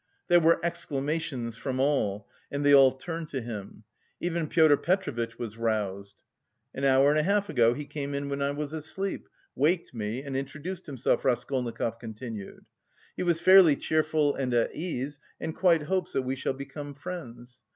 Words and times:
There 0.29 0.39
were 0.39 0.59
exclamations 0.63 1.57
from 1.57 1.79
all, 1.79 2.27
and 2.49 2.65
they 2.65 2.73
all 2.73 2.91
turned 2.93 3.27
to 3.29 3.39
him. 3.39 3.83
Even 4.19 4.47
Pyotr 4.47 4.75
Petrovitch 4.77 5.37
was 5.37 5.57
roused. 5.59 6.23
"An 6.73 6.83
hour 6.83 7.11
and 7.11 7.19
a 7.19 7.21
half 7.21 7.49
ago, 7.49 7.75
he 7.75 7.85
came 7.85 8.15
in 8.15 8.27
when 8.27 8.41
I 8.41 8.49
was 8.49 8.73
asleep, 8.73 9.29
waked 9.53 9.93
me, 9.93 10.23
and 10.23 10.35
introduced 10.35 10.87
himself," 10.87 11.23
Raskolnikov 11.23 11.99
continued. 11.99 12.65
"He 13.15 13.21
was 13.21 13.39
fairly 13.39 13.75
cheerful 13.75 14.33
and 14.33 14.51
at 14.55 14.75
ease, 14.75 15.19
and 15.39 15.55
quite 15.55 15.83
hopes 15.83 16.13
that 16.13 16.23
we 16.23 16.35
shall 16.35 16.53
become 16.53 16.95
friends. 16.95 17.61